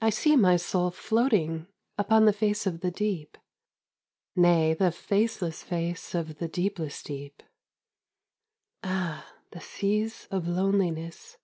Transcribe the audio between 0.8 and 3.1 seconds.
floating upon the face of the